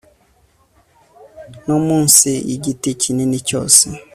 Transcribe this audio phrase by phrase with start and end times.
[1.67, 3.83] no munsi y igiti kinini cyose